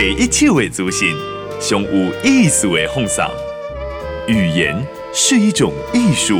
[0.00, 1.14] 第一手的资讯，
[1.60, 3.22] 上有意思的放送。
[4.26, 4.74] 语言
[5.12, 6.38] 是一种艺术，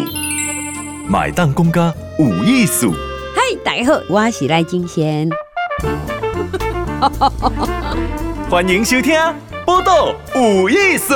[1.06, 2.94] 买单公家有艺术。
[3.34, 5.28] 嗨，大家好，我是赖金贤。
[8.48, 9.14] 欢迎收听
[9.66, 11.14] 《报道有艺术》。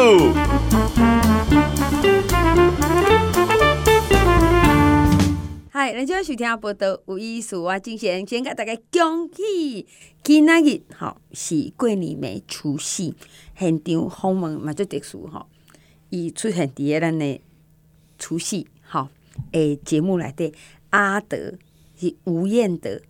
[5.84, 9.86] 嗨，咱今日收听《报道有意思啊金贤先甲大家恭喜，
[10.22, 13.14] 今仔日吼是过年暝除夕，
[13.54, 15.44] 现场访问嘛最特殊吼，
[16.08, 17.38] 伊出现伫个咱的
[18.18, 19.10] 除夕吼
[19.52, 20.54] 诶节目内底，
[20.88, 21.52] 阿德
[22.00, 23.02] 是吴彦德，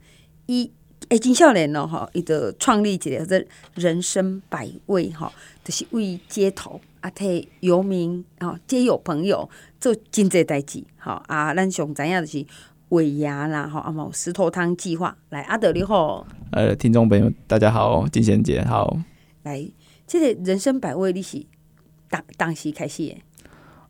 [0.47, 0.73] 伊。
[1.11, 5.31] 诶，真少年咯，吼，伊就创立一个叫做人生百味，吼，
[5.63, 9.49] 就是为街头啊，替游民哦，街友朋友
[9.85, 12.47] 做真济代志，吼啊，咱上知影就是
[12.89, 18.97] 尾牙啦，吼啊，无石头汤计划，来阿德你好，呃，听众朋友大家好，金贤姐好，
[19.43, 19.63] 来，
[20.07, 21.45] 这个人生百味你是
[22.09, 23.23] 当当时开始诶？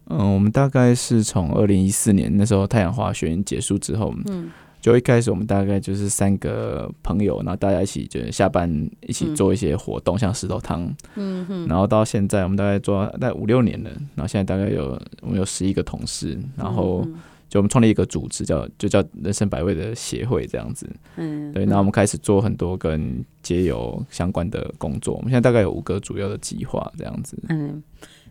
[0.06, 4.50] 嗯，我们大概是从二零一四年那时候太阳花学运结束之后，嗯。
[4.84, 8.68] 就一开始我们大概就是三个朋友，然后大家一起就是下班
[9.06, 17.02] 一起做一些活动，嗯、像石头汤，嗯哼，然后到现在我们大概做大概五六年了，然后现在大概有我们有十一个同事，然后
[17.48, 27.82] 就我们创立一个组织叫就叫人生百味的协会这样子，嗯，对，然后我们开始做很多跟街友相关的工作，我们现在大概有五个主要的计划这样子，嗯，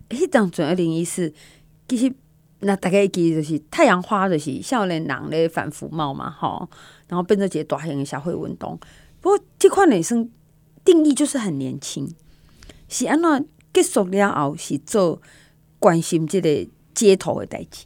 [0.10, 1.34] 诶，当转二零一四
[1.88, 2.14] 其实。
[2.64, 6.70] 那大概记就是太阳花，就是少年人咧反服贸嘛，吼，
[7.08, 8.80] 然后变成一个大型的社会运动。
[9.22, 10.30] 不过这款女生
[10.84, 12.10] 定义就是很年轻，
[12.90, 15.22] 是安怎结束了后是做
[15.80, 17.86] 关心这个街头的代志。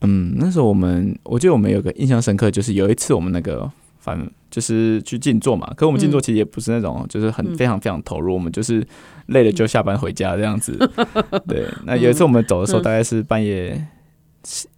[0.00, 3.70] 嗯，那时候我们，我记得我们有个印象深刻，就是有一次我们那个。
[4.06, 8.86] 反正就是去静坐嘛，可我们静坐其实也不是那种，就是很非常非常投入，我们就是
[9.26, 10.78] 累了就下班回家这样子。
[11.48, 13.84] 对，那有一次我们走的时候，大概是半夜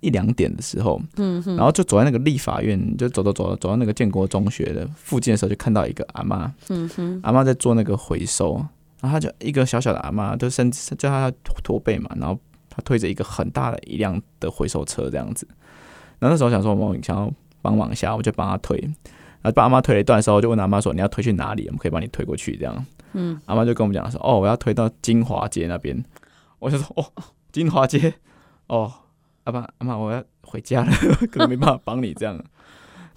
[0.00, 0.98] 一两点的时候，
[1.44, 6.50] 然后就走在那个立法院，就走走走走到那个建国中学的附近的时候，就看到一个阿嬷，
[7.22, 8.54] 阿妈在做那个回收，
[9.02, 11.30] 然后他就一个小小的阿妈，就身叫他
[11.62, 15.46] 驼背嘛，然后他推着一个很大的一辆的回收车这样子，
[16.18, 17.30] 然后那时候想说我们想要
[17.60, 18.82] 帮忙一下，我就帮他推。
[19.42, 21.66] 然后把阿妈推了一段的时候，就问阿妈说：“你要推去哪里？
[21.66, 26.04] 我们可以帮你推过去。”这样，嗯，阿妈就跟我们讲说：“哦，我要推到金华街那边。
[26.58, 27.04] ”我就说：“哦，
[27.52, 28.14] 金华街，
[28.66, 28.92] 哦，
[29.44, 30.92] 阿爸阿妈，我要回家了，
[31.30, 32.38] 可能没办法帮你这样。”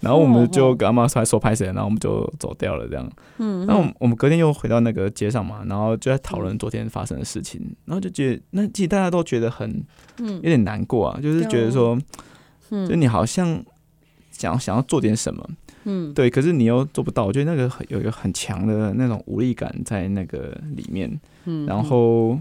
[0.02, 3.08] 然后我们就跟阿妈说：“说拍谁？”然后我们就走掉了这样。
[3.38, 9.84] 嗯，然后我们隔天又回到那个街上嘛，然后就在讨论昨天发生的事情，然后就觉得那其实大家都觉得很，
[10.18, 11.96] 嗯，有点难过啊，就是觉得说，
[12.70, 13.62] 嗯，就你好像
[14.50, 15.48] 想想要做点什么。
[15.84, 21.20] 嗯，对，可是你又做不到，我觉得那个有一个很强的那种无力感在那个里面。
[21.44, 22.38] 嗯，然后，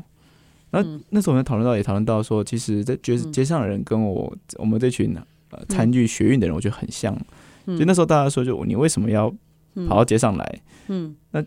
[0.72, 5.16] 那那时候我们讨论到也讨论到说，其实，在街街上的人跟我我们这群
[5.50, 7.16] 呃参与学运的人，我觉得很像。
[7.66, 9.29] 就那时候大家说，就你为什么要
[9.88, 10.61] 跑到街上来？
[10.88, 11.44] 嗯，那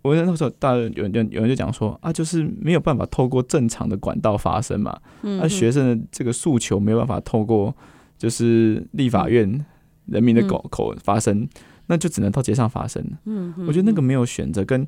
[0.00, 4.98] 我那时候大家有人就有人就讲说啊，就是没有办法透过正常的管道发声嘛。
[5.22, 7.74] 嗯，那学生的这个诉求没有办法透过
[8.16, 9.62] 就是立法院。
[10.06, 11.48] 人民的口口发声，嗯、
[11.86, 13.04] 那就只能到街上发声。
[13.24, 14.86] 嗯，我觉得那个没有选择，跟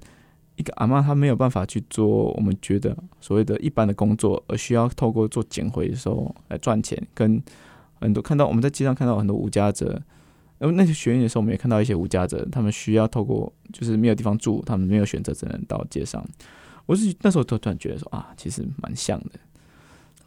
[0.56, 7.00] 一个阿妈她没有办法去做我们觉得所谓的一般的工作，而需要透过做捡回收来赚钱。
[7.14, 7.42] 跟
[8.00, 10.02] 很多看到我们在街上看到很多无家者，
[10.58, 16.24] 然后，那些学员的时候，我们也看到一些无家者，他们需要透过就是没有地方住，他们没有选择，只能到街上。
[16.86, 19.30] 我是那时候突然觉得说啊，其实蛮像的。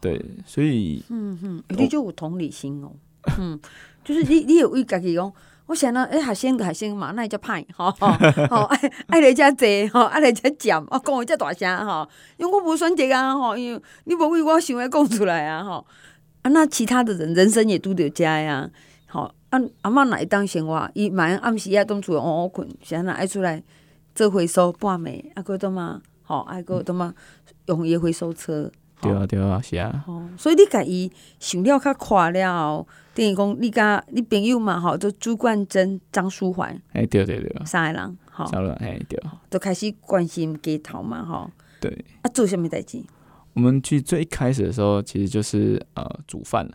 [0.00, 2.92] 对，所以嗯哼，你就有同理心哦。
[3.38, 3.60] 嗯。
[4.04, 5.32] 就是你，你有为家己讲，
[5.66, 8.08] 我想到诶，学生个学生嘛，那叫歹，吼吼
[8.50, 15.86] 吼，爱爱来遮济，吼爱来遮俭，啊，讲话遮大声，吼，因为我无选择啊，吼，因为你无为我想要讲出来啊，吼，
[16.42, 18.68] 啊，那其他的人人生也拄着遮呀，
[19.06, 23.62] 吼，啊，阿嬷若会当生活，伊嘛暗时啊，当厝窝窝困，是安那爱出来
[24.16, 27.14] 做回收半暝，啊，搁倒嘛，吼，啊，搁倒嘛，
[27.66, 28.68] 用伊回收车。
[29.02, 30.04] 对啊，对啊，是啊。
[30.06, 39.20] 哦，所以你家己想了较快了后，等于讲你家你朋友嘛，吼，就朱冠珍、张书桓，哎，对对对，三个人，吼，三个人，哎，对，
[39.50, 41.50] 就开始关心街头嘛，吼。
[41.80, 42.04] 对。
[42.22, 43.02] 啊，做什么代志？
[43.54, 46.72] 我们去最一开始的时候，其实就是呃煮饭了，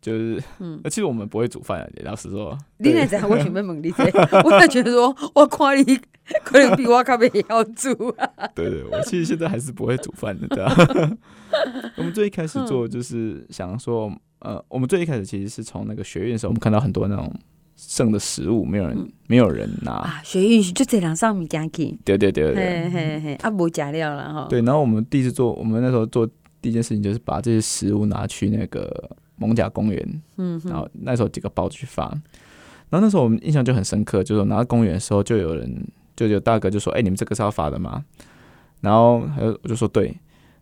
[0.00, 2.56] 就是，嗯， 其实我们不会煮饭啊，老实说。
[2.78, 4.04] 你那阵我想要问你这，
[4.44, 5.98] 我也觉得说，我看你。
[6.44, 8.46] 可能比我较袂晓煮啊！
[8.54, 10.74] 对，对对，我其实现在还是不会煮饭的，对啊。
[11.96, 17.32] 我们最一开始做就是想说，呃，我们最一开始其实是从那个学院的时候，我们看到很多那种
[17.76, 21.98] 剩的食物，没有人、嗯、没有人拿啊，学院就这两上物件去。
[22.04, 24.46] 对对对对，嘿嘿嘿，啊，无假料了哈。
[24.50, 26.28] 对，然后我们第一次做，我们那时候做
[26.60, 32.04] 第一件事情就是把这些食物拿去那个艋舺公园，嗯，然后那时候几个包去发，
[32.90, 35.86] 然后那时候我们印象就很深刻，就是拿到公园的时候，就有人
[36.16, 38.04] 就有大哥就说：“哎、欸，你们这个是要发的吗？”
[38.80, 40.16] 然后还有我就说：“对。”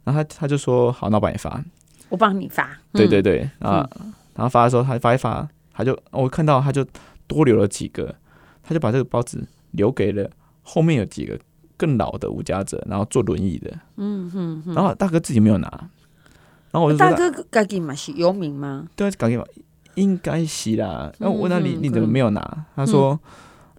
[0.05, 1.65] 然后他他就说：“好，那我帮你发。”
[2.09, 2.65] 我帮你发。
[2.65, 6.87] 嗯、对对对，啊、嗯、然后发的时候，他发一发，他就我看到他就
[7.27, 8.15] 多留了几个，
[8.63, 10.31] 他就把这个包子留给了
[10.63, 11.37] 后面有几个
[11.77, 13.77] 更老的无家者，然后坐轮椅的。
[13.97, 14.63] 嗯哼。
[14.75, 15.91] 然后大哥自己没有拿，
[16.77, 19.45] 然后我就说：“大哥自己嘛是游民吗？”对，自己嘛
[19.95, 21.11] 应该是啦。
[21.19, 23.31] 然后我问他：“你你怎么没有拿？”嗯、他说：“嗯、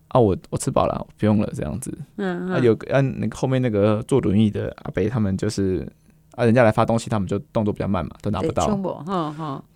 [0.07, 1.95] 啊，我我吃饱了，不用了。”这样子。
[2.15, 2.51] 嗯嗯。
[2.53, 5.87] 啊，有啊，那个后面那个坐轮椅的阿伯他们就是。
[6.31, 8.67] 啊，人家来发东西，他们就动作比较慢嘛，都拿不到。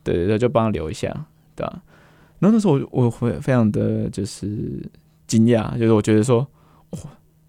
[0.03, 1.09] 对对对，就帮他留一下，
[1.55, 1.81] 对吧？
[2.37, 4.87] 然后那时候我我会非常的就是
[5.25, 6.47] 惊讶，就是我觉得说，
[6.91, 6.99] 哇，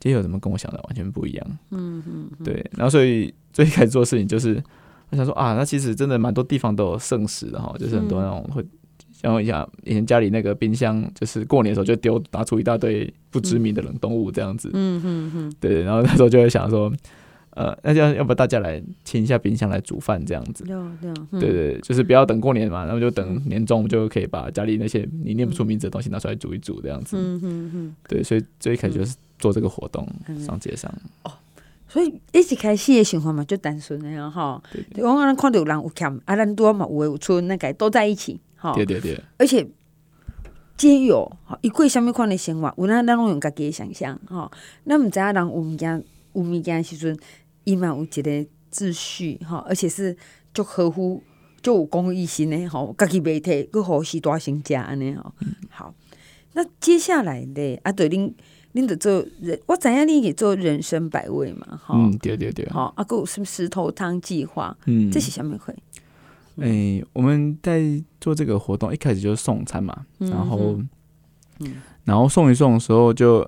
[0.01, 1.47] 街友怎么跟我想的完全不一样？
[1.73, 2.31] 嗯嗯。
[2.43, 4.65] 对，然后所以最开始做事情就是，
[5.13, 8.67] 我想说啊，那其实真的蛮多地方都有剩食的哈，就是很多那种会，
[9.13, 14.69] 像我讲以前家里那个冰箱，就是过年的时候就丢拿出一大堆不知名的冷冻物这样子。
[14.75, 15.55] 嗯嗯嗯。
[15.61, 16.93] 对，然后那时候就会想说。
[17.55, 20.65] 呃，那要要不大家来清一下冰箱来煮饭这样子？
[20.65, 20.75] 对
[21.39, 27.15] 对对，就是不要等过年嘛，然后就等年终就可以把家里那些你念不出名字的东西拿出来煮一煮这样子。
[27.19, 27.97] 嗯嗯嗯。
[28.09, 30.91] 对，所以最开始就是做这个活动上街上。
[31.25, 31.33] 哦，
[31.93, 34.63] 所以一直开始的想法嘛，就单纯那样哈。
[34.73, 35.05] 对。
[35.05, 38.73] 我咱看到有人有欠，啊，咱多嘛，有有村那个都在一起哈。
[38.73, 39.21] 对对对。
[39.37, 39.69] 而且
[40.79, 41.31] 皆有，
[41.61, 44.51] 一过什么款的生活，有那咱拢用家己的想象哈。
[44.85, 46.03] 那唔知影人有物件
[46.33, 47.15] 有物件时阵。
[47.65, 50.17] 伊嘛有一个秩序哈，而且是
[50.53, 51.23] 足合乎
[51.63, 55.33] 足有公益心的吼，家己袂摕，佮好时大成家安尼吼。
[55.71, 55.95] 好，
[56.55, 58.33] 那接下来咧，啊对，恁
[58.75, 61.95] 恁得做人，我知影你去做人生百味嘛，哈。
[61.97, 62.67] 嗯，对对对。
[62.71, 64.77] 好，啊，佮有什么石头汤计划？
[64.87, 65.75] 嗯，这是什么会？
[66.57, 67.83] 哎、欸，我们在
[68.21, 70.79] 做这个活动，一开始就是送餐嘛，然后，
[71.61, 73.47] 嗯，然后送一送的时候就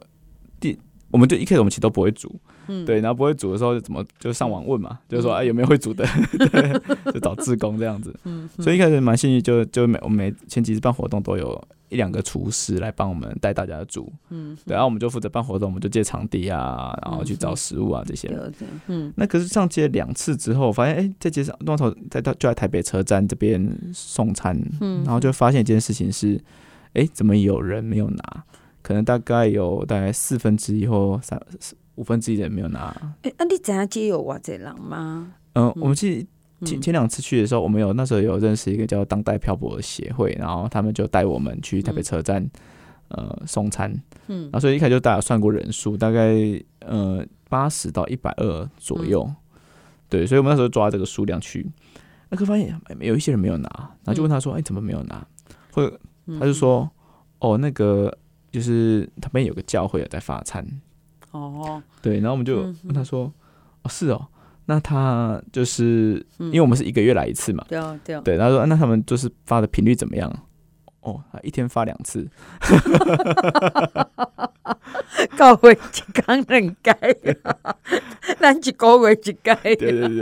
[0.58, 0.78] 第，
[1.10, 2.34] 我们就一开始我们其实都不会煮。
[2.66, 6.02] 嗯，对，然后不会煮的时候就怎么就上网问嘛，就是说哎有没有会煮的，
[6.50, 8.14] 对，就找志工这样子。
[8.24, 11.62] 嗯，所以一开始蛮幸运，就就每我们每前几次办活动都有
[11.94, 14.12] 一两个厨师来帮我们带大家煮。
[14.28, 18.28] 嗯，对，然后我们就负责办活动，我们就借场地啊，然后去找食物啊这些。
[18.88, 26.38] 嗯，那可是上街两次之后，发现哎在街上弄头在到就在台北车站这边送餐，嗯，然后就发现一件事情是，
[26.92, 28.44] 哎怎么有人没有拿？
[28.82, 31.40] 可能大概有大概四分之一或三
[31.94, 32.94] 五分之一的人没有拿。
[33.22, 34.38] 哎、欸，那、啊、你怎样接有哇？
[34.42, 35.32] 这人吗？
[35.54, 36.26] 嗯，我们其实
[36.64, 42.42] 前前两次去的时候，我们有那时候有认识一个叫当代漂泊的协会，然后他们就带我们去台北车站，
[43.08, 43.92] 嗯、呃，送餐。
[44.26, 46.34] 嗯，然后所以一开始就大家算过人数，大概
[46.80, 49.24] 呃八十到一百二左右。
[49.28, 49.36] 嗯、
[50.08, 51.70] 对，所以我们那时候抓这个数量去，
[52.30, 53.68] 那可发现有一些人没有拿，
[54.04, 55.26] 然后就问他说：“哎、怎么没有拿？”
[55.72, 56.00] 或者
[56.38, 56.90] 他就说
[57.40, 58.16] ：“哦，那个
[58.50, 60.66] 就是他们有个教会在发餐。”
[61.32, 63.32] 哦，对，然后我们就问他说
[63.82, 64.26] ：“哦，是哦，
[64.66, 70.32] 那他就是因为我们是一个月来一次嘛，对对，对，他说那他们就是发的频率怎么样？
[71.00, 72.26] 哦，一天发两次，
[75.36, 76.96] 教会一工两改，
[78.40, 80.20] 咱一个月一改，对对对。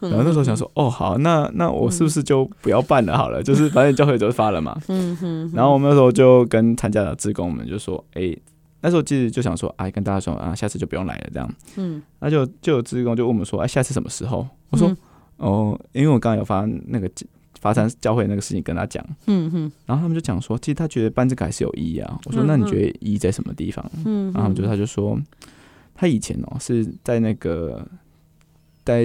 [0.00, 3.18] 然后那时候想说，哦，好，那那我是不是就不要办了？
[3.18, 4.80] 好了，就是反正教会就发了嘛。
[4.88, 5.52] 嗯哼。
[5.54, 8.34] 然后我们那时候就跟参加的职工们就说，哎。”
[8.86, 11.54] 那时候其实就想说，哎，跟大家说啊，下次就不用来了，这样。
[11.74, 12.00] 嗯。
[12.20, 14.46] 那就就有志工就问我们说，哎，下次什么时候？
[14.70, 14.96] 我说，嗯、
[15.38, 17.10] 哦，因为我刚刚有发那个
[17.60, 19.04] 发生教会那个事情跟他讲。
[19.26, 19.72] 嗯哼。
[19.86, 22.16] 然后他们就讲说，其实他觉得办这个还是有意义啊。
[22.26, 23.84] 我说，那你觉得意义在什么地方？
[24.04, 24.26] 嗯。
[24.26, 25.20] 然后他们就他就说，
[25.92, 27.84] 他以前哦是在那个
[28.84, 29.04] 在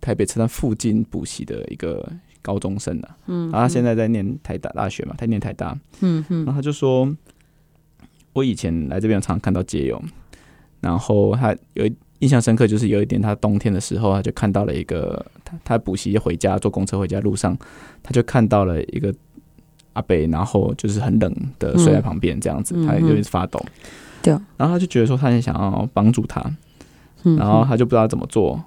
[0.00, 2.08] 台北车站附近补习的一个
[2.42, 3.16] 高中生的、啊。
[3.26, 3.50] 嗯。
[3.50, 5.76] 然后他现在在念台大大学嘛，他念台大。
[5.98, 6.44] 嗯哼。
[6.44, 7.12] 然后他就说。
[8.36, 10.00] 我以前来这边常常看到街友，
[10.82, 11.88] 然后他有
[12.18, 17.56] 印象深刻，就是有一点，他冬天的时候，他就看到了一个他他补习回家坐公车回家路上，
[18.02, 19.14] 他就看到了一个
[19.94, 23.58] 阿北，然后就是很冷的睡在旁边这样子，嗯、他就一直发抖，
[24.20, 26.42] 对、嗯，然后他就觉得说他很想要帮助他，
[27.24, 28.62] 嗯、然后他就不知道怎么做，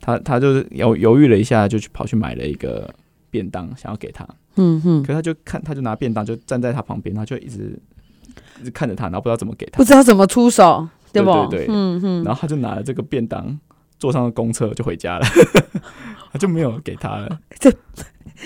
[0.00, 2.88] 他他就是犹犹豫了一下，就去跑去买了一个
[3.30, 7.76] 便当，想要给他，嗯哼，可是他就看他就拿便当就站在他旁边，他就一直。
[8.60, 11.46] 一直看着他，然后不知道怎么给他，不知道怎么出手，对不？
[11.50, 12.24] 对嗯嗯。
[12.24, 13.58] 然后他就拿了这个便当，
[13.98, 15.26] 坐上了公车就回家了，
[16.32, 17.38] 他就没有给他了。
[17.58, 17.72] 这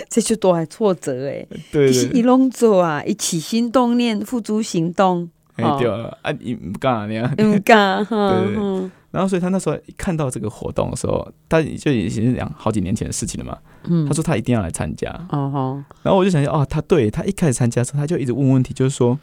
[0.09, 1.47] 这就多还挫折哎。
[1.71, 5.31] 对，一弄做啊，一起心动念付诸行动。
[5.57, 8.31] 哎、欸，对啊，啊，你不干那样， 不干哈。
[8.31, 13.59] 对，然后所以他那时候一看到这个活动的时候，他就已经是两好几年前的事情了嘛。
[13.85, 15.11] 嗯，他说他一定要来参加。
[15.28, 19.19] 哦，然后我就想说，哦，他对他一开始参加的时候，他就一直问问题，就是说，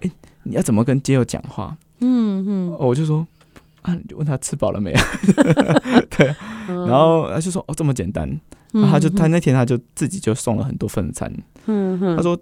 [0.00, 0.12] 哎、欸，
[0.44, 1.76] 你要怎么跟街友讲话？
[2.00, 3.26] 嗯嗯，我就说，
[3.82, 4.98] 啊，你就问他吃饱了没有？
[6.16, 6.26] 对，
[6.66, 8.28] 然后他就说，哦，这么简单。
[8.72, 11.32] 然后他就他那天他就自己就送了很多份餐。
[11.66, 12.38] 嗯嗯，他说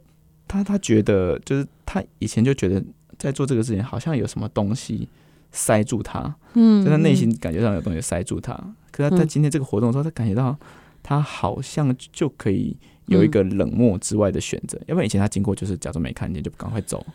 [0.49, 2.83] 他他觉得就是他以前就觉得。
[3.17, 5.09] 在做这个事情，好像有什么东西
[5.53, 8.53] 塞住他，嗯，在他内心感觉上有东西塞住他。
[8.55, 10.55] 嗯、可是他在今天这个活动的时候，他感觉到
[11.01, 14.77] 他好像就可以有一个冷漠之外的选择。
[14.89, 17.07] 要不然以前他经过就是假装没看见，就赶快走。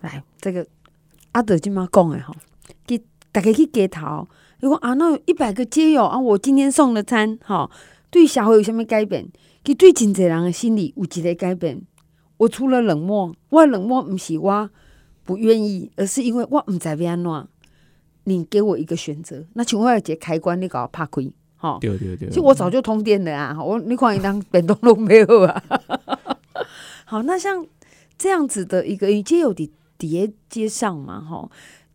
[0.00, 0.66] 来，这个
[1.32, 2.34] 阿德今妈讲的吼，
[2.86, 3.00] 给
[3.32, 4.26] 大家去街头，
[4.60, 7.70] 如果啊，那有一百个街友啊，我今天送的餐，哈，
[8.10, 9.26] 对社会有什么改变？
[9.62, 11.82] 给对真侪人的心理有一个改变？
[12.36, 14.70] 我除了冷漠，我冷漠不是我。
[15.24, 17.48] 不愿意，而是因为我唔知要安怎。
[18.28, 21.78] 你给我一个选择，那请问一个开关，你搞我拍开，哈？
[21.80, 22.28] 对对对。
[22.28, 23.56] 其实我早就通电了啊！
[23.60, 25.62] 我你看一张变动都没有啊。
[27.04, 27.66] 好，那像
[28.16, 31.50] 这样子的一个街友的叠接上嘛，哈，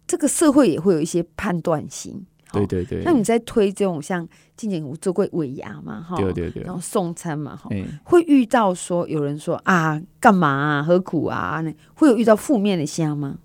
[0.06, 2.26] 这个社会也会有一些判断性。
[2.54, 4.28] 对对对，那你在推这种像
[4.58, 7.70] 今年我做过尾牙嘛，哈，对对对，然后送餐嘛，哈，
[8.04, 11.62] 会遇到说有人说啊，干嘛啊，何苦啊？
[11.62, 13.38] 那会有遇到负面的虾吗？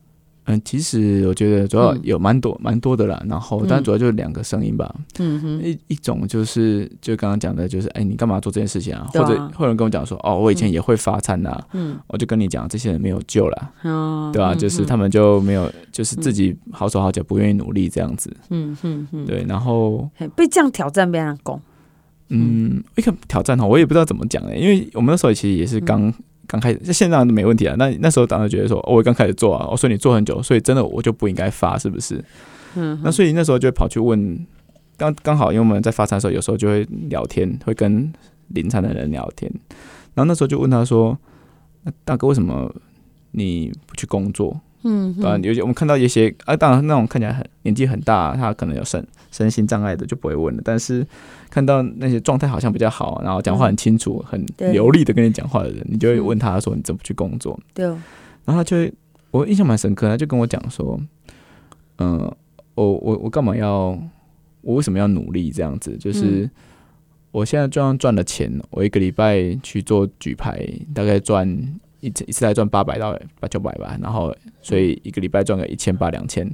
[0.46, 4.94] 嗯，其实我觉得主要有蛮多蛮、嗯、多的啦，然后但主要就是两个声音吧。
[5.18, 9.08] 嗯哼，一一种就是就刚刚讲的，就是哎，你干嘛做这件事情啊？
[9.08, 14.54] 啊或者会有人跟我讲说，哦，我以前也会发餐呐、啊，嗯，我就跟你讲，这些人没有救了，哦，对吧、啊？
[14.54, 18.34] 就是他们就没有，就是自己好手好脚，不愿意努力这样子。
[18.50, 21.60] 嗯哼哼，对，然后被这样挑战，被人讲。
[22.28, 26.14] 嗯，一个挑战哈，我也不知道怎么讲呢，因为我们那时候其实也是刚。
[26.46, 27.74] 嗯刚开始，现在都没问题啊。
[27.76, 32.24] 那那时候当时觉得说，哦、我刚开始做啊，我说你做很久，所以真的我就不应该发，是不是？
[32.76, 33.00] 嗯。
[33.02, 34.46] 那所以那时候就跑去问，
[34.96, 38.12] 刚刚好，因为我们在发餐的时候，有时候就会聊天，会跟
[38.48, 39.50] 临餐的人聊天。
[40.14, 41.18] 然后那时候就问他说
[41.82, 42.72] ：“那大哥，为什么
[43.32, 45.14] 你不去工作？”嗯。
[45.22, 50.62] 啊，有些我们看到一些啊，当然那种看起来很年纪很大，他可能有身身心障碍的，就不会问了。
[50.64, 51.06] 但是。
[51.48, 57.86] 看到那些状态好像比较好，然后讲话很清楚、嗯、很流利的跟你讲话的人，你就会问他说：“你怎么去工作？”对。
[57.86, 57.98] 然
[58.48, 58.92] 后他就会，
[59.30, 61.00] 我印象蛮深刻，他就跟我讲说
[61.96, 62.36] ：“嗯、呃，
[62.74, 63.98] 我我我干嘛要？
[64.60, 65.50] 我为什么要努力？
[65.50, 66.50] 这样子，就是
[67.30, 71.48] 我现在就算赚了钱，我一个礼拜去做举牌，大概赚
[72.00, 73.98] 一次一次来赚八百到八九百吧。
[74.00, 76.50] 然后，所以一个礼拜赚个一千八两千，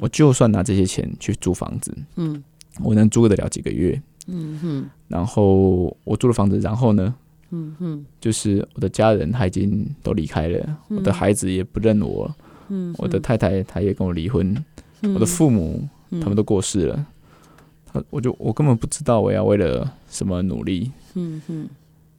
[0.00, 2.42] 我就算拿这些钱去租房子，嗯，
[2.82, 7.14] 我能租得了几个月。”嗯哼，然后我租了房子，然后呢，
[7.50, 10.58] 嗯哼，就是我的家人他已经都离开了，
[10.88, 12.34] 嗯、我的孩子也不认我，
[12.68, 14.56] 嗯，我的太太她也跟我离婚，
[15.02, 17.06] 嗯、我的父母、嗯、他们都过世了，
[17.84, 21.68] 他我就我根本不知道我要为了什么努力，嗯哼，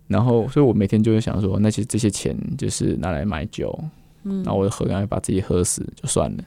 [0.07, 3.77] 然后所以我每天就会想说，那些这些钱就是拿来买酒，
[4.24, 6.43] 嗯，然后我喝干脆把自己喝死就算了，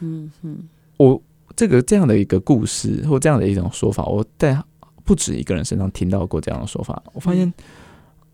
[0.00, 0.56] 嗯哼，
[0.96, 1.22] 我
[1.54, 4.62] 这个这样的一个故事或这样的一种说法，我在。
[5.02, 7.52] 不止一个人身上听到过这样的说法，我发现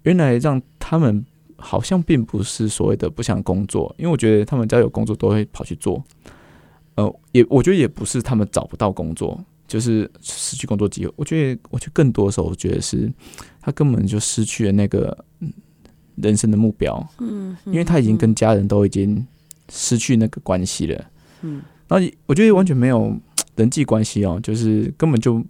[0.02, 1.24] 原来让他们
[1.56, 6.04] 好像并不是所谓的不想工作，因为我觉得他们只要有工作都会跑去做。
[6.96, 11.12] 呃，也我觉得也不是他们找不到工作，就是失去工作机会。
[11.16, 13.12] 我觉得，我觉得更多的时候，我觉得是
[13.60, 15.24] 他根本就失去了那个
[16.16, 17.06] 人生的目标。
[17.18, 19.26] 嗯，因为他已经跟家人都已经
[19.70, 21.04] 失去那个关系了。
[21.42, 23.16] 嗯，然后我觉得完全没有
[23.56, 25.44] 人际关系哦，就是根本就。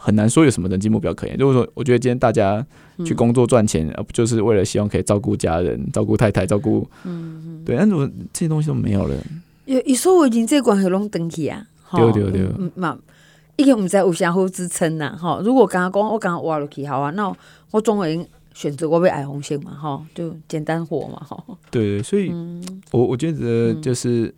[0.00, 1.36] 很难说有什么人际目标可言。
[1.36, 2.64] 如果说，我觉得今天大家
[3.04, 6.88] 去工作赚钱，而不就是为了希望可以照顾家人、照顾太太、照顾……
[7.02, 7.76] 嗯，对。
[7.76, 9.16] 但如果这些东西都没有了，
[9.64, 12.96] 有一说我已经这关系拢登去啊，对对对，嘛，
[13.58, 15.40] 已经不知有啥好支撑呐，哈。
[15.44, 17.30] 如果刚刚讲我刚刚挖落去，好啊，那
[17.72, 21.36] 我总会选择我被矮红线嘛，哈，就简单活嘛，哈。
[21.68, 22.32] 对对，所以
[22.92, 24.32] 我我觉得就是，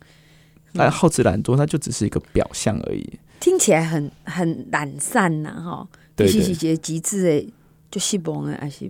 [0.73, 3.07] 哎，好吃懒做，它就只是一个表象而已。
[3.39, 7.53] 听起来很很懒散呐，哈，对是是一个极致的，
[7.91, 8.89] 就失望的，还是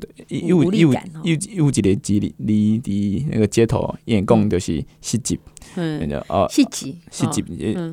[0.54, 1.20] 无力感哦。
[1.26, 1.34] 有
[1.66, 5.38] 有一个机理，你的那个街头演讲就是失职，
[5.76, 7.44] 嗯，哦，失职，失职，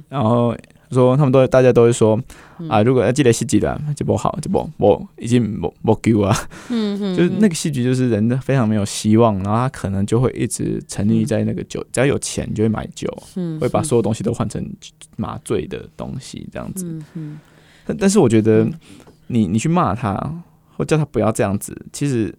[0.08, 0.56] 然后
[0.90, 2.18] 说他们都大家都会说
[2.68, 6.36] 啊，如果要记得戏剧的，就不好，就不不已经不不救啊，
[6.70, 13.06] 嗯嗯，就是那个戏剧就是人的非常没有希望，然后他可能就会一直沉溺在那个酒，只要有钱就会买酒，
[13.60, 14.64] 会把所有东西都换成。
[15.20, 17.40] 麻醉的东西这样子，嗯，
[17.84, 18.64] 但但是我觉得
[19.26, 20.14] 你你去骂他
[20.76, 22.32] 或叫他不要这样子，其实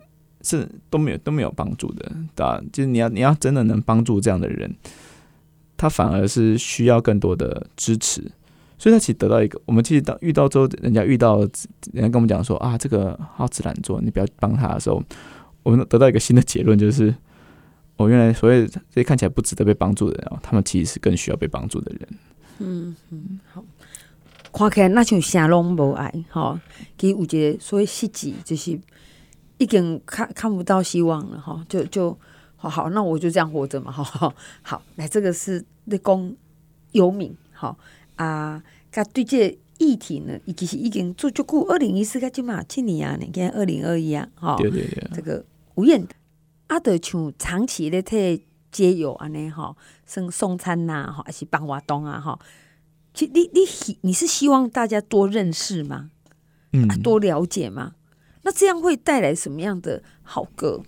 [0.43, 2.61] 是都没有都没有帮助的，对吧？
[2.71, 4.73] 就是你要你要真的能帮助这样的人，
[5.75, 8.23] 他反而是需要更多的支持，
[8.79, 11.38] 所以他其实得到一个，我们其实当遇到之后，人家遇到
[11.93, 15.03] 人家跟我们讲说啊，这个好自然做，你不要帮他的时候，
[15.62, 17.13] 我们得到一个新的结论就是。
[17.98, 22.07] 我、哦、原来所谓这些看起来不值得被帮助的人哦，他们其实是更需要被帮助的人。
[22.59, 23.62] 嗯嗯，好，
[24.53, 26.57] 看起来那像啥拢无爱哈，
[26.98, 28.79] 其实有一个所谓实际就是
[29.57, 32.17] 已经看看不到希望了哈，就就
[32.55, 36.33] 好好，那我就这样活着嘛，好好好，来这个是立功
[36.93, 37.77] 有名好
[38.19, 38.61] 啊，
[38.91, 45.45] 他对这议题呢，其实已经做足够二零一四个就嘛七年啊，你看二零二一啊，哈，对对对，这个
[45.75, 46.05] 吴燕。
[46.67, 52.38] 啊，得像长期咧替街友安尼吼，送送餐呐、啊，吼，还是办活动啊，吼。
[53.13, 56.11] 其实你你你是希望大家多认识吗？
[56.73, 57.93] 嗯、啊，多了解吗？
[58.43, 60.83] 那这样会带来什么样的好歌？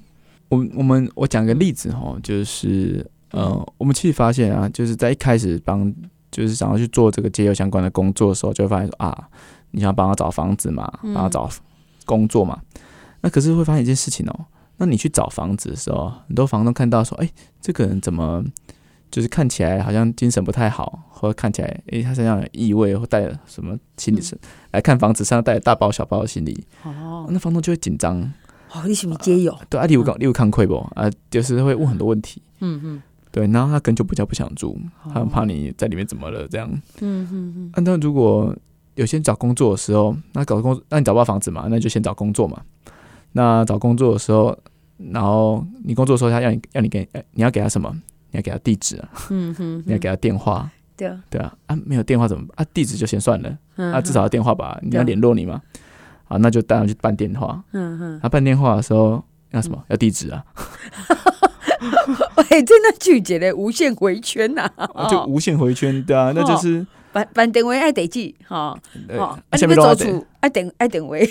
[0.50, 5.92] 我我们我讲个例子哈，就是呃，我们其实发现啊，就是在一开始帮
[6.32, 9.30] 就是想要去做这个街友相关的工作的时候，就会发现说啊，
[9.72, 11.50] 你想帮他找房子嘛，帮他找
[12.06, 12.82] 工作嘛，嗯、
[13.22, 14.46] 那可是会发现一件事情哦。
[14.78, 18.44] 那你去找房子的时候，很多房东看到说：“哎、欸，这个人怎么
[19.12, 24.40] 就是看起来好像精神不太好，或者看起来哎、欸，他身上有异味，或带了什么心理是、嗯、
[24.72, 28.20] 来看房子，身上带了大包小包的行李。”哦，那房东就会紧张。
[28.74, 29.56] 哦，你是不是街友？
[29.70, 30.78] 对啊，你有讲，你有看亏不？
[30.96, 32.42] 啊，就是会问很多问题。
[32.62, 33.04] 嗯嗯。
[33.32, 36.70] 对，然后他根本就不叫不想住，他很怕你在里面怎么了这样。
[37.00, 37.84] 嗯嗯嗯。
[37.86, 38.56] 那如果
[38.96, 41.68] 有些找工作的时候，那搞工作，那你找不到房子嘛？
[41.70, 42.62] 那就先找工作嘛。
[43.32, 44.58] 那找工作的时候。
[45.12, 47.92] 然后你工作的时候，他要你要你给，你要给他什么？
[48.30, 52.64] 你要给他地址啊，嗯哼， 你要给他电话，对啊，对啊，啊，没有电话怎么办？
[52.64, 55.60] 啊，地址就先算了，啊，至少要电话吧，你要联络你嘛，
[56.28, 59.84] 啊，那就当然去办电话，嗯哼，他办电话的时候要什么？
[59.88, 60.46] 要地址啊，
[62.50, 64.70] 哎，真的拒绝了，无限回圈呐，
[65.10, 68.78] 就无限回圈，对啊，那就是办办电话爱得记，哈，
[69.10, 71.16] 哦，下面做出爱电爱电话。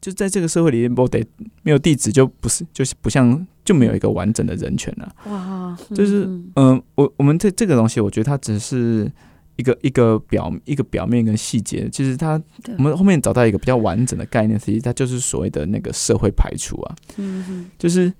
[0.00, 1.24] 就在这个社会里面，不得
[1.62, 5.14] 没有地址就不是，就是不像就没有一个完整的人权了。
[5.30, 9.08] 哇，就是嗯、呃，我我们这这个东西，我觉得它只是
[9.54, 11.88] 一个一个表一个表面跟细节。
[11.90, 12.42] 其实它
[12.76, 16.96] 我们后面找到一个比较完整的概念，其实它就是所谓的那个社会排除啊。
[17.16, 18.12] 嗯哼，就是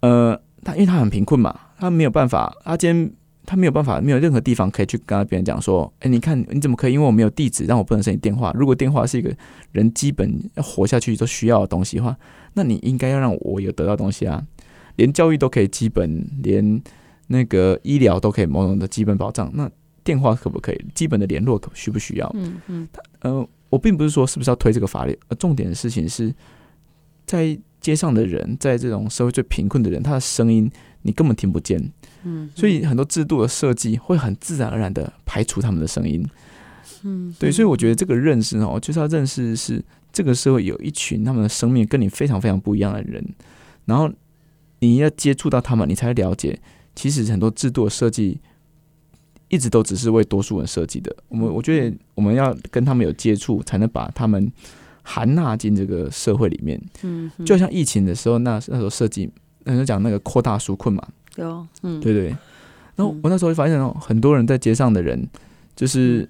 [0.00, 3.12] 呃，他因为他很贫困嘛，他没有办法，他今天。
[3.44, 6.92] 他没有办法，没有任何地方可以去跟别人讲说：“哎，你看你怎么可以？
[6.92, 8.52] 因为我没有地址，让我不能申请电话。
[8.54, 9.34] 如果电话是一个
[9.72, 12.16] 人基本要活下去都需要的东西的话，
[12.54, 14.40] 那你应该要让我有得到东西啊！
[14.94, 16.80] 连教育都可以基本，连
[17.26, 19.50] 那个医疗都可以某种的基本保障。
[19.54, 19.68] 那
[20.04, 20.86] 电话可不可以？
[20.94, 22.30] 基本的联络可需不需要？
[22.36, 22.88] 嗯嗯。
[23.22, 26.32] 呃，我并不是说是不是要推这个法律，而重点的事情是
[27.26, 30.70] 在街上的人，在这种社会最贫困的人，他的声音
[31.02, 31.92] 你根本听不见。
[32.22, 36.24] 嗯，所以很多制度的设计会很自然而然的排除他们的声音。
[37.02, 43.24] 嗯，对，所以我觉得这个认识哦，就是要认识是这个社会有一群他们的生命跟你非常非常不一样的人，
[43.86, 44.08] 然后
[44.78, 46.60] 你要接触到他们，你才会了解，
[46.94, 48.40] 其实很多制度的设计
[49.48, 51.14] 一直都只是为多数人设计的。
[51.28, 54.50] 我们我觉得我们要跟他们有接触，才能把他们
[55.02, 56.80] 含纳进这个社会里面。
[57.02, 59.30] 嗯，就像疫情的时候，那那时候设计，
[59.64, 61.06] 那时候讲那个扩大纾困嘛。
[61.36, 62.26] 有，嗯，对对，
[62.94, 65.26] 然后我那时候就发现哦，很多人在街上的人，
[65.74, 66.28] 就是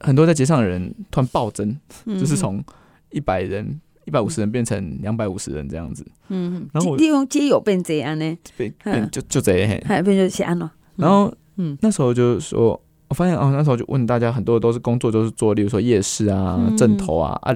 [0.00, 2.64] 很多在街上的人突然暴增，就是从
[3.10, 6.06] 一百人、一百五十人变成两百五十人这样子。
[6.28, 10.72] 嗯，然后利用街友变这样呢，变变就就这样，还变就安了。
[10.96, 12.82] 然后，嗯，那时候就是说，
[13.12, 17.54] 我发现哦，那时候就问大家，很多都是工作都是做，例如说夜市啊、镇头啊啊，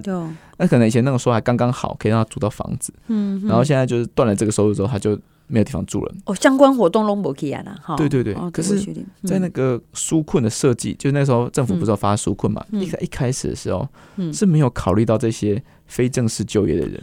[0.59, 2.92] 那可能以前那个时候还刚刚好，可以让他租到房子。
[3.07, 5.19] 嗯，然后现在就是断了这个收入之后，他就。
[5.49, 7.95] 没有地方住了哦，相关活动都没起来了哈。
[7.95, 8.81] 对对对，可是，
[9.23, 12.61] 在那个纾困的设计，就那时候政府不是要发纾困嘛？
[12.73, 13.88] 一开一开始的时候，
[14.33, 17.01] 是没有考虑到这些非正式就业的人。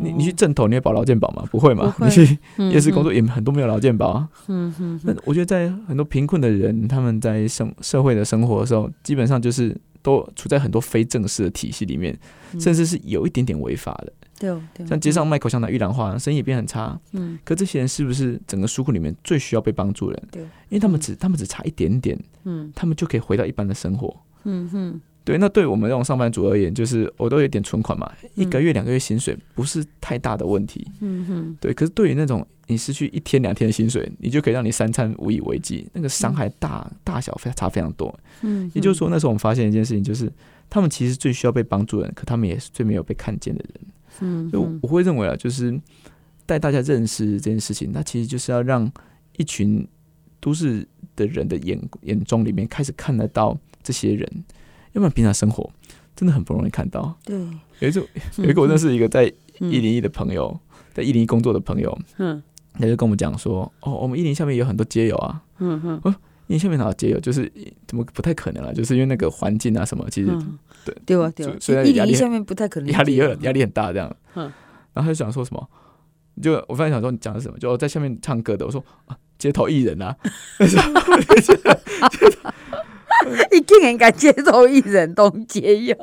[0.00, 1.44] 你你去正头，你会保劳健保吗？
[1.50, 1.94] 不会嘛？
[2.00, 2.38] 你去
[2.70, 4.28] 夜市工作也很多没有劳健保啊。
[4.48, 5.00] 嗯哼。
[5.04, 12.18] 那我觉得在很多贫困的人，他们在生社会的生活的时候，基本上就是都处在很多非正式的体系里面，
[12.58, 14.12] 甚至是有一点点违法的。
[14.38, 16.98] 对，像街上卖口香糖、玉兰花，生意也变很差。
[17.12, 20.28] 嗯，可这些人是不是整个书库里面最需要被帮助的人？
[20.32, 24.16] 对，因为他们只他们只差一点点，嗯，他们就可以回到一般的生活。
[24.44, 30.86] 嗯哼，对，那对我们这种上班族而言，就是我都有点存款嘛，嗯、一个月两个月薪水不是太大的问题。
[31.00, 31.72] 嗯哼，对。
[31.74, 38.18] 可是对于那种你失去一天两天的薪水，你就可以让你三餐无以为继，那个伤害大、嗯、大小非差非常多。
[38.42, 40.32] 嗯，也就是说，那时候我们发现一件事情，就是
[40.68, 43.80] 他们其实最需要被帮助的人，可他们也是最没有被看见的人。
[44.20, 45.78] 嗯，就我会认为啊，就是
[46.46, 48.90] 带大家认识这件事情，那其实就是要让
[49.36, 49.86] 一群
[50.40, 54.44] 都市的人的眼眼中里面开始看得到这些人，
[54.92, 55.68] 要不然平常生活
[56.16, 57.16] 真的很不容易看到。
[57.24, 57.38] 对，
[57.78, 58.06] 有一次
[58.38, 59.24] 有一个我认识一个在
[59.58, 60.58] 一零一的朋友，
[60.92, 62.42] 在一零一工作的朋友，嗯，
[62.74, 66.14] 他就跟我们讲说，哦，我们一零一下面有很多街友啊，嗯哼，哦，
[66.46, 67.20] 一零一下面哪有街友？
[67.20, 67.50] 就是
[67.86, 68.72] 怎么不太可能啊？
[68.72, 70.30] 就是因为那个环境啊什么，其实
[70.84, 74.44] 对对啊对啊，所以压力下面不太可能，压力有压力很大这样，嗯，
[74.92, 75.68] 然后他就想说什么？
[76.42, 77.58] 就我发现想说你讲的什么？
[77.58, 80.16] 就在下面唱歌的，我说啊，街头艺人啊。
[83.52, 85.96] 一定很敢接受一人东解友。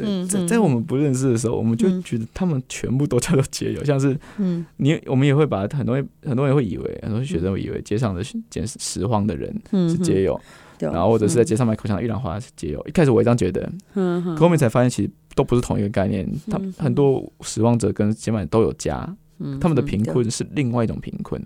[0.00, 10.40] 嗯，在在我们不认识的时候，我们就觉得他们全部都叫做街友，像是嗯，你我们也会把很多人很多人会以为很多学生会以为街上的捡拾荒的人是街友，
[10.78, 12.80] 然后或者是在街上卖口香糖、玉兰花是街友。
[12.86, 16.24] 一开始我也这样觉得，嗯，可后面才发现其实都不是同一个概念。
[16.48, 19.12] 他很多拾荒者跟街买都有家，
[19.60, 21.42] 他们的贫困是另外一种贫困。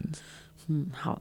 [0.69, 1.21] 嗯，好，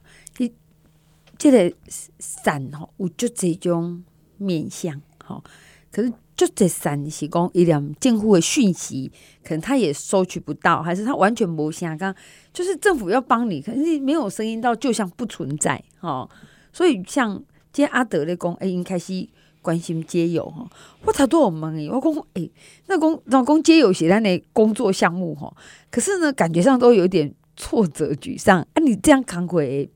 [1.47, 1.75] 一这个
[2.19, 4.03] 伞吼有就这种
[4.37, 5.43] 面向吼，
[5.91, 6.13] 可是。
[6.33, 9.11] 就这三是讲一点政府的讯息，
[9.43, 11.95] 可能他也收取不到，还是他完全无声。
[11.99, 12.15] 刚
[12.51, 16.27] 就是政府要帮你，可是没有声音到，就像不存在哦。
[16.73, 17.35] 所以像
[17.71, 19.27] 今天阿德咧讲，哎，应开始
[19.61, 20.67] 关心街友哈。
[21.05, 22.49] 我才多我问诶，我讲哎，
[22.87, 25.53] 那讲那讲街友是咱的工作项目哈，
[25.91, 28.61] 可是呢，感觉上都有点挫折沮丧。
[28.73, 29.87] 啊，你这样扛回，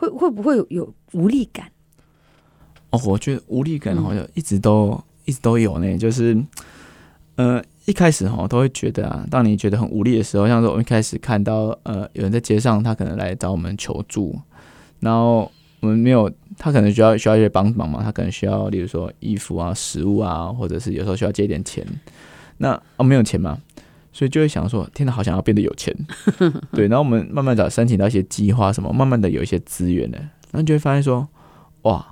[0.00, 1.70] 会会不会有有无力感？
[2.90, 5.00] 哦，我觉得无力感好像一直都。
[5.26, 6.36] 一直都有呢，就是，
[7.36, 14.36] 呃，一开始哈都会觉得啊，当你觉得很无力的时候，像是我们一开始看到呃有人在街上，他可能来找我们求助，
[14.98, 21.86] 然后我们没有，他可能需要需要一些帮忙嘛，他可能需要，例如说衣服啊、食物啊，或者是有时候需要借一点钱，
[22.56, 23.56] 那哦没有钱嘛，
[24.20, 25.96] 所以就会想说，天哪，好想要变得有钱，
[26.72, 30.18] 对，然后我们慢慢找申请到一些计划什么，慢慢的有一些资源呢，
[30.50, 31.26] 然后就会发现说，
[31.82, 32.06] 哇。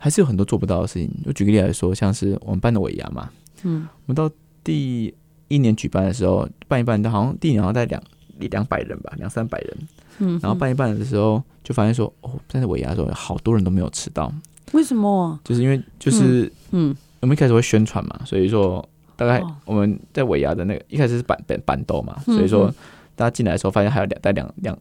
[0.00, 1.10] 还是有很多做不到的事情。
[1.24, 3.28] 我举个例来说，像是我们办的尾牙嘛，
[3.64, 4.30] 嗯，我们到
[4.62, 5.12] 第
[5.48, 8.00] 一年举办的时候，办一办，好像第一年好像在两
[8.38, 9.76] 两百人吧，两三百人，
[10.18, 14.32] 嗯，然后办一办的时候，就发现说，哦，但是尾牙的时候，好多人都没有吃到，
[14.70, 15.36] 为什么？
[15.42, 22.72] 就是因为就是，嗯，我们一开始会宣传嘛，所以说大概我们在尾牙的那个一开始是板板板豆嘛，所以说
[23.16, 24.78] 大家进来的时候，发现还有两在两两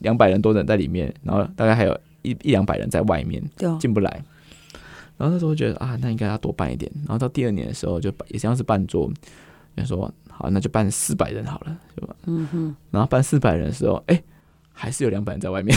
[0.00, 3.42] 两百人多人在里面，然后大概还有一一两百人在外面，
[3.80, 4.22] 进不来。
[5.16, 6.88] 然后那时候觉得啊，那应该要多办一点。
[6.98, 9.10] 然后到第二年的时候，就也像是办桌，
[9.74, 12.14] 就说好，那就办四百人好了，是吧？
[12.26, 12.76] 嗯哼。
[12.90, 14.22] 然后办四百人的时候，哎，
[14.72, 15.76] 还是有两百人在外面，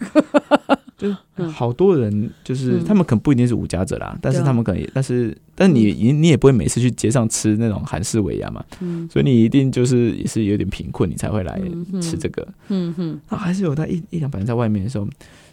[0.98, 1.08] 就
[1.48, 11.58] 好多人，就是他们可能不一定是无家者啦，但是他们可能也，但是，但你你你也不会每次去街上吃那种韩式尾牙嘛，嗯，所以你一定就是也是有点贫困，你才会来
[12.02, 13.20] 吃这个，嗯哼。
[13.30, 15.08] 那还是有那一一两百人在外面的时候，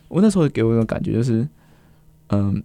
[0.07, 1.47] 我那时候给我一种感觉就是，
[2.29, 2.61] 嗯。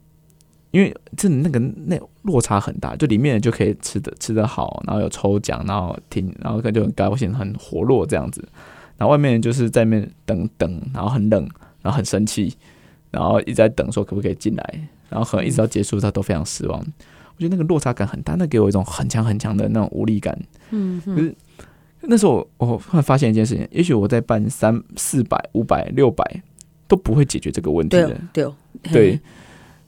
[0.72, 8.40] 因为这那个那落差很大，就里面就可以吃的吃的好，然后有抽奖，然后听，然后就很高兴，很活络这样子。
[8.96, 11.44] 然后外面就是在那边等等，然后很冷，
[11.82, 12.56] 然后很生气，
[13.10, 16.78] 然后一直在等说可不可以进来，然后可能一直到结束他都非常失望。
[16.78, 20.38] 我觉得那个落差感很大，那给我一种很强很强的那种无力感。
[20.70, 21.34] 嗯，可是
[22.02, 26.42] 那时候我突然发现一件事情，也许我在办三四百、五百、六百
[26.86, 28.08] 都不会解决这个问题的。
[28.32, 28.44] 对
[28.82, 28.92] 对。
[28.92, 29.20] 对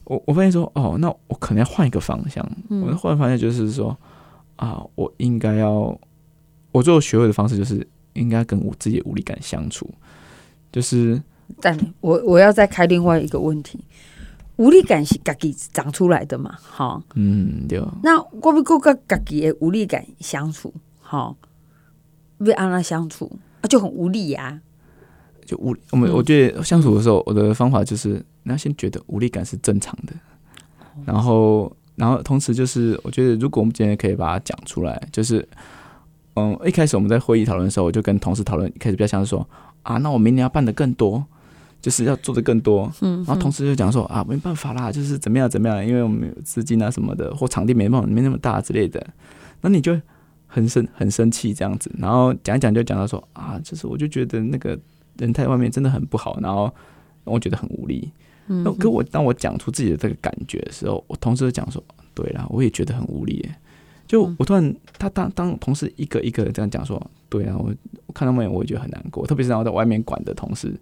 [0.05, 2.47] 我我发现说，哦，那我可能要换一个方向。
[2.69, 3.97] 嗯、我的换方向就是说，
[4.57, 5.97] 啊，我应该要，
[6.73, 9.89] 我最后学会的方式就是应该跟我自己的无力感相处。
[10.73, 11.23] 就是，
[11.61, 13.79] 但我我要再开另外一个问题，
[14.57, 16.59] 无力感是自己长出来的嘛？
[16.61, 17.81] 哈，嗯，对。
[18.03, 21.37] 那我不够跟自己的无力感相处，好，
[22.39, 24.61] 为安那相处啊，就很无力呀、啊。
[25.45, 30.13] 就无，我们我觉得相处的时候，我的方法就是，你要先觉得无力感是正常的，
[31.05, 35.47] 然后，然后同时就是，我觉得如果我们今天可以把它讲出来，就是，
[36.37, 39.47] 嗯，一开始我们在会议讨论的时候，我就跟同事讨论，一开始比较像是说，
[39.83, 41.25] 啊，那我明年要办的更多，
[41.83, 49.07] 就是要做的更多，嗯，然后同事就讲说，啊，没办法啦，就是怎么样怎么样，因为我们有资金啊什么的，或场地没办法没那么大之类的，
[49.61, 50.01] 那你就
[50.47, 54.79] 很生很生气这样子，然后讲一讲就讲到说，啊，就是我就觉得那个。
[55.19, 56.73] 人在外面真的很不好，然后
[57.25, 58.11] 我觉得很无力。
[58.47, 63.55] 那可我当我讲出自己的这个感觉的时候，我同事就讲说：“对啦，我也觉得很无力耶。
[64.07, 67.71] 就我突然，他当当同事一个一个这样讲说，对啊，我
[68.07, 70.75] 我看到没有，我也觉得很难过，特别是然后在外面管的同事，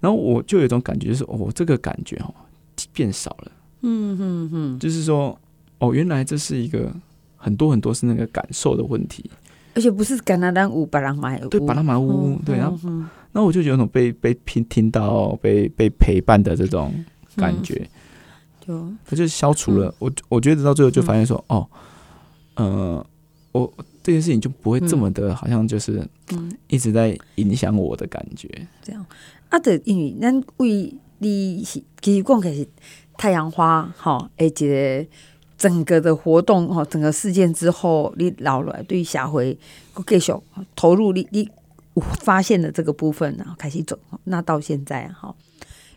[0.00, 2.34] 然后我就有一种感觉，就是哦，这个感觉哦
[2.92, 5.38] 变少了，嗯嗯嗯，就是说
[5.78, 6.92] 哦，原来这是一个
[7.36, 9.30] 很多很多是那个感受的问题，
[9.74, 12.78] 而且不是干那单乌巴拉马对巴拉马乌，对，然后
[13.32, 16.92] 那我就有种被被听听到被被陪伴的这种
[17.36, 17.88] 感觉，
[18.66, 18.92] 就。
[19.04, 21.66] 他就消除了，我我觉得到最后就发现说哦。
[22.56, 23.06] 呃，
[23.52, 28.48] 我这件事情就不会这么的，好像就是嗯，一直在影响我的感觉。
[28.82, 29.04] 这样
[29.50, 31.84] 啊，对，因为咱为你其
[32.16, 32.68] 实讲起是
[33.18, 35.06] 太阳花哈，而且
[35.58, 39.58] 整个的活动哈，整个事件之后，你老了对社会
[40.06, 40.32] 继续
[40.74, 41.42] 投入你，你
[41.92, 45.34] 你发现的这个部分，然后开始走，那到现在哈，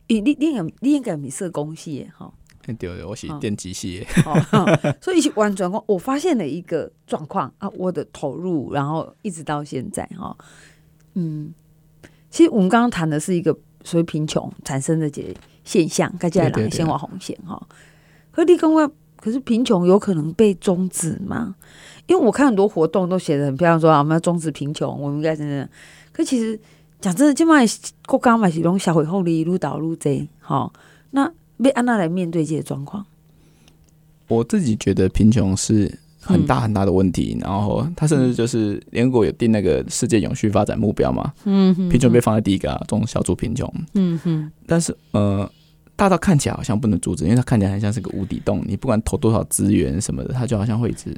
[0.08, 2.10] 你你你应你应该没社工系
[2.66, 2.74] 哈。
[2.78, 4.08] 对对，我是电机系，
[5.02, 10.34] 所以完全我发现了一个状况啊，我的投入，然后一直到现在哈，
[11.16, 11.54] 嗯，
[12.30, 17.62] 其实我们刚刚谈的是一个所谓贫穷产生的这现象，该叫哪个先画红线哈？
[18.32, 21.54] 可你刚刚可是贫穷有可能被终止吗？
[22.08, 25.68] 因为我看很多活动都写的很漂亮，说啊，我们要终止贫穷，我们应该怎样。
[26.14, 26.58] 可其实
[27.02, 27.66] 讲真的，今麦
[28.08, 30.72] 国家嘛是拢社会福利一路导入这哈，
[31.12, 31.30] 那。
[31.62, 33.06] 被安娜来面对这些状况，
[34.28, 37.36] 我自己觉得贫穷是很大很大的问题。
[37.38, 44.52] 嗯、然后他甚至就是联合国有定那个世界永续发展目标嘛，嗯，贫穷被放在第一个啊，中小组贫穷，嗯哼。
[44.66, 45.50] 但是呃，
[45.96, 51.16] 大到看起来好像不能阻止，因为它看起来很像是个无底洞，你不管投多少资源什么的，它就好像会一直。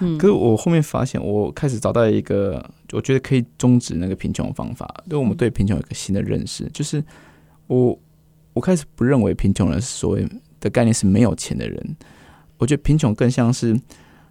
[0.00, 0.16] 嗯。
[0.16, 7.02] 可是我后面发现，我开始找到一个我觉得可以终止那个贫穷的方法，对我们对贫穷有一个新的认识，就是
[7.66, 7.98] 我。
[8.52, 10.26] 我开始不认为贫穷人所谓
[10.60, 11.96] 的概念是没有钱的人，
[12.58, 13.78] 我觉得贫穷更像是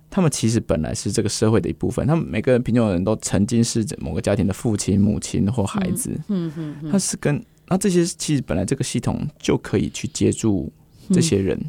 [0.10, 10.72] 他们其实本来是这个社会的一部分，他们每个人贫穷的人都曾经是某个家庭的父亲、母亲或孩子，嗯嗯，他是跟那这些其实本来这个系统就可以去接住
[11.10, 11.60] 这些人。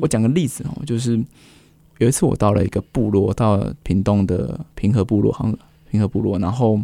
[0.00, 1.22] 我讲个例子哦，就是
[1.98, 5.58] 有一次我到了一个部落，到了屏东的平和部落，好像
[5.90, 6.80] 平和部落，然后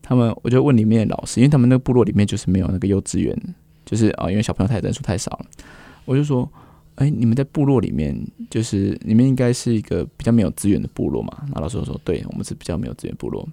[0.00, 3.36] 他们我就问里面的老师，因为他们那个部落里面就是没有那个幼稚园。
[3.86, 5.46] 就是啊，因为小朋友太人数太少了，
[6.04, 6.46] 我就说，
[6.96, 8.14] 哎、欸，你们在部落里面，
[8.50, 11.46] 就是你们应该是一个比较没有资源的部落嘛？
[11.54, 13.48] 那老师说，对，我们是比较没有资源部落。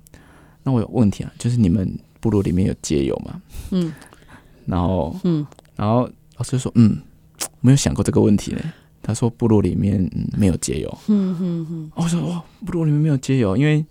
[0.63, 1.87] 那我有问题啊，就是你们
[2.19, 3.41] 部落里面有街友吗？
[3.69, 3.93] 嗯，
[4.65, 6.97] 然后，嗯，然后老师说，嗯，
[7.61, 8.59] 没有想过这个问题呢。
[9.03, 10.97] 他说部落里面、嗯、没有街友。
[11.07, 11.91] 嗯嗯嗯。
[11.93, 13.85] 我说哇，部落里面没有街友，因为。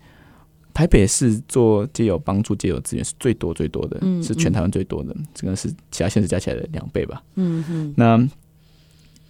[0.75, 7.23] 台北市做街友帮助街友资源是最多最多的，是全台湾最多的，这个是其他县市加起来的两倍吧。
[7.35, 7.95] 嗯嗯。
[7.97, 8.29] 那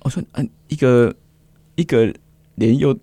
[0.00, 1.14] 我说，嗯，一个
[1.74, 2.12] 一个
[2.55, 2.96] 连幼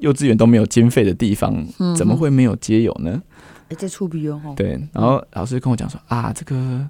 [0.00, 3.22] 幼稚园都没有经费的地方，怎么会没有街友呢？
[3.70, 4.40] 而且出比哦。
[4.56, 6.88] 对，然后老师跟我讲说啊，这个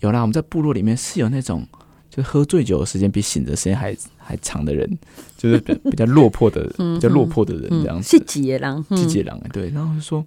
[0.00, 1.66] 有啦，我们在部落里面是有那种。
[2.10, 4.98] 就喝醉酒的时间比醒的时间还还长的人，
[5.36, 8.16] 就是比比较落魄的，比较落魄的人这样子。
[8.16, 9.70] 是杰狼，是杰狼哎，对。
[9.70, 10.24] 然后就说，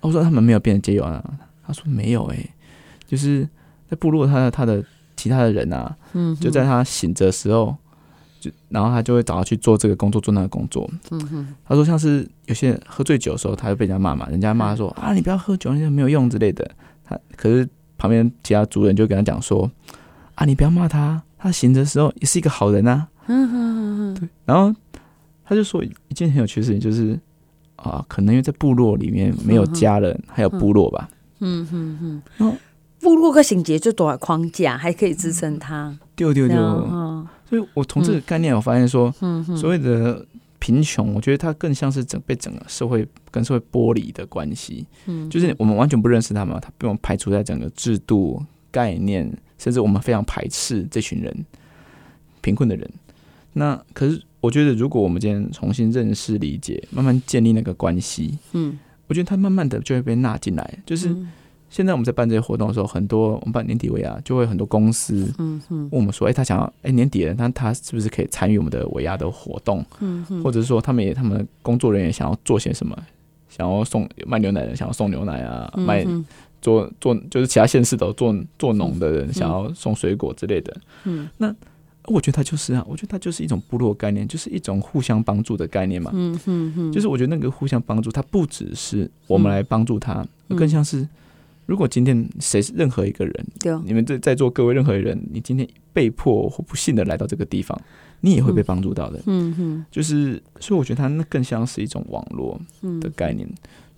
[0.00, 1.22] 我说他们没有变成街友啊，
[1.66, 2.50] 他说没有哎、欸，
[3.06, 3.48] 就是
[3.90, 4.82] 在部落他的他的
[5.16, 5.94] 其他的人啊，
[6.40, 7.76] 就在他醒着的时候，
[8.40, 10.90] 就然后他就会找他去做这个工作，做那个工作。
[11.64, 16.68] 他说像是有些人喝醉酒的时候，他会被人家骂嘛，人家骂他说啊，你不要喝酒，那些没有用之类的。
[17.04, 19.70] 他可是旁边其他族人就跟他讲说。
[20.34, 20.44] 啊！
[20.44, 23.06] 你不要骂他，他醒的时候也是一个好人啊。
[23.26, 24.14] 嗯哼哼哼。
[24.14, 24.74] 对，然后
[25.44, 27.18] 他就说一件很有趣的事情，就是
[27.76, 31.08] 啊，可能因为在部落里面没有家人，还有部落吧。
[31.40, 32.22] 嗯哼哼。
[32.36, 32.56] 然后
[33.00, 35.96] 部落个情节就多少框架，还可以支撑他。
[36.16, 36.56] 丢丢丢。
[37.48, 40.24] 所以我从这个概念，我发现说，嗯、所谓的
[40.58, 44.86] 贫穷，我觉得它更像是整被整个社会跟社会剥离的关系。
[45.06, 45.28] 嗯。
[45.28, 49.30] 就是我们完全不认识他们，他被我们排除在整个制度概念。
[49.62, 51.32] 甚至我们非常排斥这群人，
[52.40, 52.90] 贫困的人。
[53.52, 60.78] 那可是，我觉得如果我们今天重新认识、理解，慢慢建立那个关系，嗯，我觉得他慢慢的就会被纳进来。
[60.84, 61.14] 就是
[61.70, 69.84] 现在我们在办这些活动的时候，很多我们办年底尾牙，就会很多公司，嗯嗯，问我们说，哎，他想要，哎，年底了，那他是不是可以参与我们的尾牙的活动？
[70.00, 72.98] 嗯嗯，或者是说，他们也他们工作人员想要做些什么？
[73.48, 76.06] 想要送卖牛奶的，想要送牛奶啊，卖。
[76.62, 81.54] 做做就是其他县市都做做农的人想要送水果之类的，嗯，那
[82.06, 91.06] 我觉得它就是啊，我觉得它就是一种部落概念，就是一种互相帮助的概念嘛，嗯嗯嗯，就是我觉得那个互相帮助，它不只是我们来帮助他，更像是
[91.66, 97.80] 如果今天谁是任何一个人，对，你们在在座各位任何人，你今天被迫或不幸的来到这个地方，
[98.20, 99.20] 你也会被帮助到的。
[99.26, 102.60] 嗯嗯，就是所以我觉得它那更像是一种网络
[103.00, 103.48] 的概念。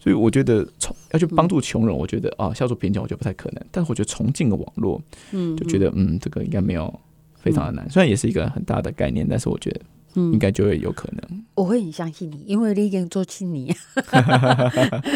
[0.05, 3.67] 所以我觉得从要去帮助穷人，我觉得啊，消除贫穷我觉得不太可能。
[3.71, 5.01] 但是我觉得重建个网络，
[5.33, 6.93] 嗯，就觉得嗯，这个应该没有
[7.37, 7.89] 非常的难。
[7.89, 9.81] 虽然也是一个很大的概念，但是我觉得
[10.15, 11.45] 应该就会有可能。
[11.55, 13.75] 我会很相信你，因为你已经做七年，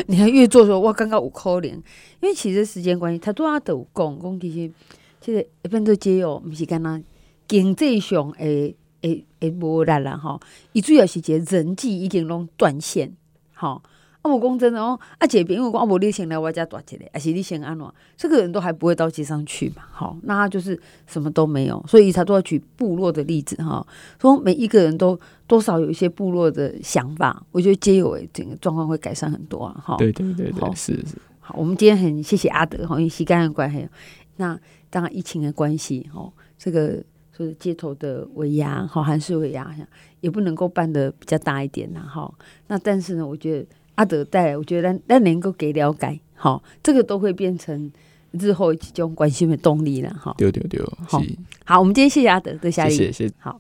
[0.07, 1.67] 你还越做说，我刚刚有可怜。
[1.67, 1.83] 因
[2.23, 4.73] 为其实时间关系，他都要都讲讲，其实
[5.21, 6.99] 其实一般都只有不是干那
[7.47, 10.41] 经济上诶诶诶无力啦哈，
[10.73, 13.13] 伊主要是一个人际已经拢断线，
[13.53, 13.83] 吼。
[14.29, 17.87] 啊，我讲真的哦，啊，姐，因为我讲我你先来我家住一个，还是你先安怎？
[18.17, 23.87] 这个人都还不会到街上去嘛，好，那他就是什么都没有，所以他都要举部落的例子哈，
[24.21, 29.97] 说每一个人都多少有一些部落的想法，我觉得皆有诶，整个状况会改善很多啊，哈。
[29.97, 31.17] 对对对对，是是。
[31.41, 33.89] 好，我们今天很谢谢阿德哈，因为时间的关系，
[34.37, 34.59] 那
[34.91, 37.03] 当然疫情的关系哈，这个
[37.37, 39.75] 就是街头的尾牙哈，还是尾牙，
[40.21, 42.33] 也不能够办的比较大一点呐，哈。
[42.67, 43.67] 那但是呢，我觉得。
[43.99, 47.91] 阿德带，我觉得咱咱能够给了解，好，这个都会变成
[48.31, 50.33] 日后一种关心的动力了，哈。
[50.39, 51.21] 对对对，好，
[51.65, 53.59] 好，我们今天谢谢阿德再下谢谢，好。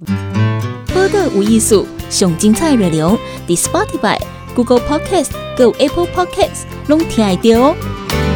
[0.94, 4.16] 播客无艺术，上精彩内容，The Spotify、
[4.54, 8.27] Google Podcast、Go Apple Podcast，拢听得到哦。